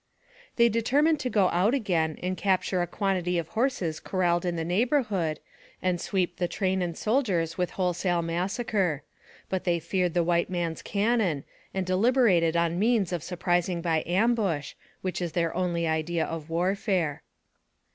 They 0.55 0.67
determined 0.67 1.19
to 1.19 1.29
go 1.29 1.49
out 1.49 1.75
again, 1.75 2.17
and 2.23 2.35
capture 2.35 2.81
a 2.81 2.87
quantity 2.87 3.37
of 3.37 3.49
horses 3.49 3.99
corralled 3.99 4.45
in 4.45 4.55
the 4.55 4.65
neighborhood, 4.65 5.39
and 5.79 6.01
sweep 6.01 6.37
the 6.37 6.47
train 6.47 6.81
and 6.81 6.97
soldiers 6.97 7.55
with 7.55 7.69
wholesale 7.77 8.23
massacre; 8.23 9.03
but 9.47 9.63
they 9.63 9.79
feared 9.79 10.15
the 10.15 10.23
white 10.23 10.49
man's 10.49 10.81
cannon, 10.81 11.43
and 11.71 11.85
deliberated 11.85 12.57
on 12.57 12.79
means 12.79 13.13
of 13.13 13.21
surprising 13.21 13.79
by 13.79 14.01
ambush, 14.07 14.73
which 15.01 15.21
is 15.21 15.33
their 15.33 15.55
only 15.55 15.85
idea 15.87 16.25
of 16.25 16.49
warfare. 16.49 17.21